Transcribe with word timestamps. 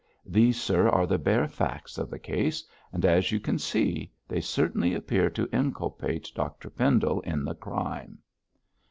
These, 0.25 0.59
sir, 0.59 0.89
are 0.89 1.05
the 1.05 1.19
bare 1.19 1.47
facts 1.47 1.99
of 1.99 2.09
the 2.09 2.17
case, 2.17 2.63
and, 2.91 3.05
as 3.05 3.31
you 3.31 3.39
can 3.39 3.59
see, 3.59 4.11
they 4.27 4.41
certainly 4.41 4.95
appear 4.95 5.29
to 5.29 5.47
inculpate 5.53 6.31
Dr 6.33 6.71
Pendle 6.71 7.21
in 7.21 7.45
the 7.45 7.53
crime.' 7.53 8.17